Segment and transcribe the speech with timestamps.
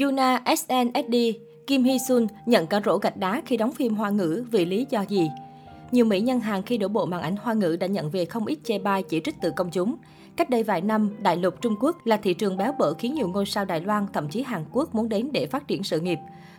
[0.00, 1.14] Yuna SNSD,
[1.66, 4.86] Kim Hee Sun nhận cả rổ gạch đá khi đóng phim Hoa ngữ vì lý
[4.90, 5.30] do gì?
[5.92, 8.46] Nhiều mỹ nhân Hàn khi đổ bộ màn ảnh Hoa ngữ đã nhận về không
[8.46, 9.96] ít chê bai chỉ trích từ công chúng.
[10.36, 13.28] Cách đây vài năm, đại lục Trung Quốc là thị trường béo bở khiến nhiều
[13.28, 16.18] ngôi sao Đài Loan, thậm chí Hàn Quốc muốn đến để phát triển sự nghiệp.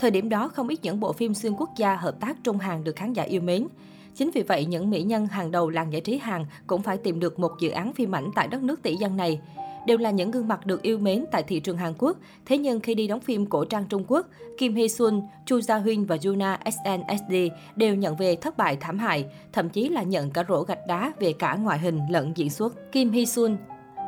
[0.00, 2.84] Thời điểm đó, không ít những bộ phim xuyên quốc gia hợp tác Trung Hàn
[2.84, 3.66] được khán giả yêu mến.
[4.14, 7.20] Chính vì vậy, những mỹ nhân hàng đầu làng giải trí Hàn cũng phải tìm
[7.20, 9.40] được một dự án phim ảnh tại đất nước tỷ dân này
[9.86, 12.16] đều là những gương mặt được yêu mến tại thị trường Hàn Quốc.
[12.46, 14.26] Thế nhưng khi đi đóng phim cổ trang Trung Quốc,
[14.58, 17.34] Kim Hee Sun, Chu Gia Huynh và Yuna SNSD
[17.76, 21.12] đều nhận về thất bại thảm hại, thậm chí là nhận cả rổ gạch đá
[21.20, 22.92] về cả ngoại hình lẫn diễn xuất.
[22.92, 23.56] Kim Hee Sun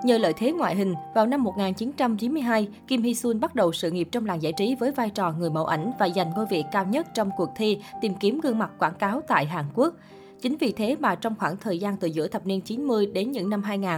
[0.04, 4.08] Nhờ lợi thế ngoại hình, vào năm 1992, Kim Hee Sun bắt đầu sự nghiệp
[4.12, 6.84] trong làng giải trí với vai trò người mẫu ảnh và giành ngôi vị cao
[6.84, 9.94] nhất trong cuộc thi tìm kiếm gương mặt quảng cáo tại Hàn Quốc.
[10.42, 13.50] Chính vì thế mà trong khoảng thời gian từ giữa thập niên 90 đến những
[13.50, 13.90] năm 2000,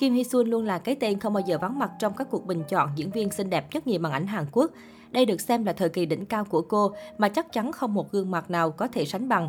[0.00, 2.46] Kim Hee Sun luôn là cái tên không bao giờ vắng mặt trong các cuộc
[2.46, 4.70] bình chọn diễn viên xinh đẹp nhất nhì màn ảnh Hàn Quốc.
[5.10, 8.12] Đây được xem là thời kỳ đỉnh cao của cô mà chắc chắn không một
[8.12, 9.48] gương mặt nào có thể sánh bằng.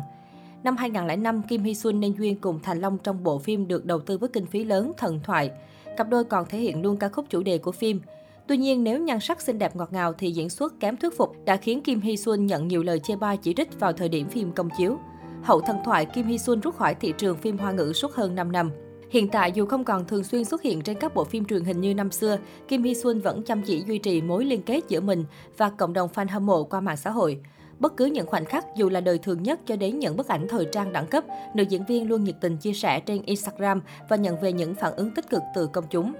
[0.62, 4.00] Năm 2005, Kim Hee Sun nên duyên cùng Thành Long trong bộ phim được đầu
[4.00, 5.50] tư với kinh phí lớn Thần Thoại.
[5.96, 8.00] Cặp đôi còn thể hiện luôn ca khúc chủ đề của phim.
[8.46, 11.32] Tuy nhiên, nếu nhan sắc xinh đẹp ngọt ngào thì diễn xuất kém thuyết phục
[11.44, 14.28] đã khiến Kim Hee Sun nhận nhiều lời chê bai chỉ trích vào thời điểm
[14.28, 14.98] phim công chiếu.
[15.42, 18.34] Hậu thần thoại Kim Hee Sun rút khỏi thị trường phim hoa ngữ suốt hơn
[18.34, 18.70] 5 năm.
[19.10, 21.80] Hiện tại dù không còn thường xuyên xuất hiện trên các bộ phim truyền hình
[21.80, 22.38] như năm xưa,
[22.68, 25.24] Kim Hee Sun vẫn chăm chỉ duy trì mối liên kết giữa mình
[25.56, 27.40] và cộng đồng fan hâm mộ qua mạng xã hội.
[27.78, 30.48] Bất cứ những khoảnh khắc dù là đời thường nhất cho đến những bức ảnh
[30.48, 34.16] thời trang đẳng cấp, nữ diễn viên luôn nhiệt tình chia sẻ trên Instagram và
[34.16, 36.12] nhận về những phản ứng tích cực từ công chúng.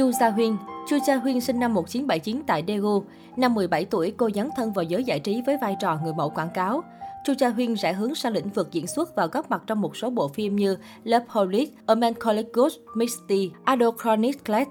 [0.00, 0.56] Chu Gia Huyên
[0.88, 3.02] Chu Gia Huyên sinh năm 1979 tại Daegu.
[3.36, 6.30] Năm 17 tuổi, cô dấn thân vào giới giải trí với vai trò người mẫu
[6.30, 6.82] quảng cáo.
[7.24, 9.96] Chu Gia Huyên rẽ hướng sang lĩnh vực diễn xuất và góp mặt trong một
[9.96, 14.68] số bộ phim như Love Holic, A Man Called Ghost, Misty, Adult Chronicles.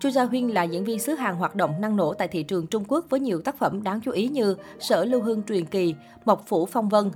[0.00, 2.66] Chu Gia Huyên là diễn viên xứ Hàn hoạt động năng nổ tại thị trường
[2.66, 5.94] Trung Quốc với nhiều tác phẩm đáng chú ý như Sở Lưu Hương Truyền Kỳ,
[6.24, 7.10] Mộc Phủ Phong Vân.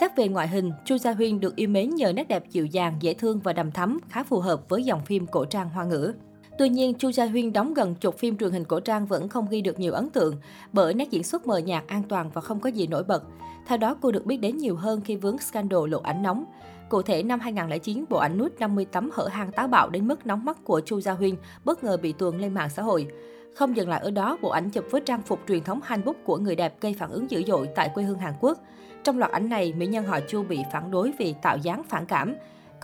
[0.00, 2.96] Xét về ngoại hình, Chu Gia Huyên được yêu mến nhờ nét đẹp dịu dàng,
[3.00, 6.14] dễ thương và đầm thắm, khá phù hợp với dòng phim cổ trang hoa ngữ.
[6.58, 9.46] Tuy nhiên, Chu Gia Huyên đóng gần chục phim truyền hình cổ trang vẫn không
[9.50, 10.36] ghi được nhiều ấn tượng
[10.72, 13.22] bởi nét diễn xuất mờ nhạt, an toàn và không có gì nổi bật.
[13.66, 16.44] Theo đó, cô được biết đến nhiều hơn khi vướng scandal lộ ảnh nóng.
[16.88, 20.26] Cụ thể, năm 2009, bộ ảnh nút 50 tấm hở hang táo bạo đến mức
[20.26, 21.34] nóng mắt của Chu Gia Huyên
[21.64, 23.06] bất ngờ bị tuồn lên mạng xã hội.
[23.54, 26.38] Không dừng lại ở đó, bộ ảnh chụp với trang phục truyền thống hanbok của
[26.38, 28.58] người đẹp gây phản ứng dữ dội tại quê hương Hàn Quốc.
[29.04, 32.06] Trong loạt ảnh này, mỹ nhân họ Chu bị phản đối vì tạo dáng phản
[32.06, 32.34] cảm.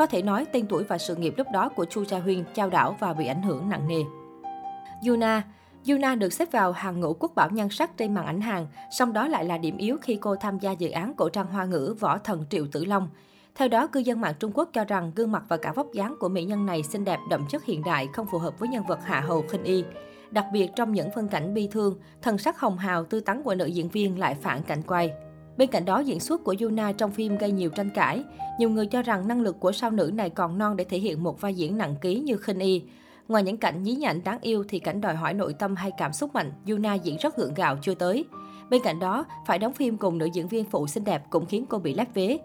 [0.01, 2.71] Có thể nói, tên tuổi và sự nghiệp lúc đó của Chu Gia Huyên trao
[2.71, 4.03] đảo và bị ảnh hưởng nặng nề.
[5.09, 5.43] Yuna
[5.89, 9.13] Yuna được xếp vào hàng ngũ quốc bảo nhan sắc trên màn ảnh hàng, song
[9.13, 11.95] đó lại là điểm yếu khi cô tham gia dự án cổ trang hoa ngữ
[12.01, 13.09] Võ Thần Triệu Tử Long.
[13.55, 16.17] Theo đó, cư dân mạng Trung Quốc cho rằng gương mặt và cả vóc dáng
[16.21, 18.85] của mỹ nhân này xinh đẹp đậm chất hiện đại, không phù hợp với nhân
[18.89, 19.85] vật hạ hầu khinh y.
[20.31, 23.55] Đặc biệt trong những phân cảnh bi thương, thần sắc hồng hào tươi tắn của
[23.55, 25.13] nữ diễn viên lại phản cảnh quay.
[25.61, 28.25] Bên cạnh đó, diễn xuất của Yuna trong phim gây nhiều tranh cãi.
[28.59, 31.23] Nhiều người cho rằng năng lực của sao nữ này còn non để thể hiện
[31.23, 32.83] một vai diễn nặng ký như khinh y.
[33.29, 36.13] Ngoài những cảnh nhí nhảnh đáng yêu thì cảnh đòi hỏi nội tâm hay cảm
[36.13, 38.25] xúc mạnh, Yuna diễn rất gượng gạo chưa tới.
[38.71, 41.65] Bên cạnh đó, phải đóng phim cùng nữ diễn viên phụ xinh đẹp cũng khiến
[41.69, 42.39] cô bị lép vế.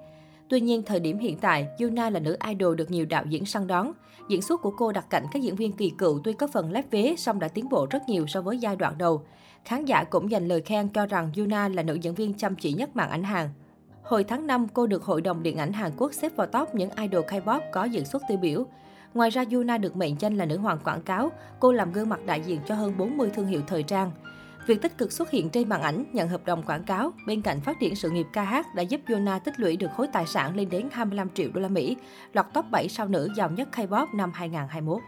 [0.50, 3.68] Tuy nhiên, thời điểm hiện tại, Yuna là nữ idol được nhiều đạo diễn săn
[3.68, 3.92] đón.
[4.30, 6.92] Diễn xuất của cô đặt cạnh các diễn viên kỳ cựu tuy có phần lép
[6.92, 9.22] vế, song đã tiến bộ rất nhiều so với giai đoạn đầu.
[9.66, 12.74] Khán giả cũng dành lời khen cho rằng Yuna là nữ diễn viên chăm chỉ
[12.74, 13.50] nhất màn ảnh hàng.
[14.04, 16.90] Hồi tháng 5, cô được Hội đồng Điện ảnh Hàn Quốc xếp vào top những
[16.90, 18.66] idol K-pop có diễn xuất tiêu biểu.
[19.14, 21.32] Ngoài ra, Yuna được mệnh danh là nữ hoàng quảng cáo.
[21.60, 24.12] Cô làm gương mặt đại diện cho hơn 40 thương hiệu thời trang.
[24.68, 27.62] Việc tích cực xuất hiện trên màn ảnh, nhận hợp đồng quảng cáo, bên cạnh
[27.62, 30.56] phát triển sự nghiệp ca hát đã giúp Yona tích lũy được khối tài sản
[30.56, 31.98] lên đến 25 triệu đô la Mỹ,
[32.34, 35.02] lọt top 7 sao nữ giàu nhất K-pop năm 2021.